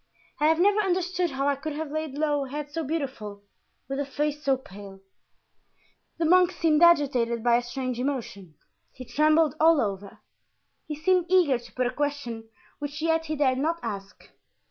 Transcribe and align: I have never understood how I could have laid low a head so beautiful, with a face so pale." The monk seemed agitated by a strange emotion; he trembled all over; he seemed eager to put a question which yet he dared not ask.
I 0.39 0.47
have 0.47 0.59
never 0.59 0.79
understood 0.81 1.29
how 1.29 1.47
I 1.47 1.55
could 1.55 1.73
have 1.73 1.91
laid 1.91 2.17
low 2.17 2.45
a 2.45 2.49
head 2.49 2.71
so 2.71 2.83
beautiful, 2.83 3.43
with 3.87 3.99
a 3.99 4.03
face 4.07 4.43
so 4.43 4.57
pale." 4.57 4.99
The 6.17 6.25
monk 6.25 6.51
seemed 6.51 6.81
agitated 6.81 7.43
by 7.43 7.57
a 7.57 7.61
strange 7.61 7.99
emotion; 7.99 8.55
he 8.91 9.05
trembled 9.05 9.53
all 9.59 9.79
over; 9.79 10.17
he 10.87 10.95
seemed 10.95 11.27
eager 11.29 11.59
to 11.59 11.73
put 11.73 11.85
a 11.85 11.91
question 11.93 12.49
which 12.79 12.99
yet 12.99 13.25
he 13.27 13.35
dared 13.35 13.59
not 13.59 13.79
ask. 13.83 14.27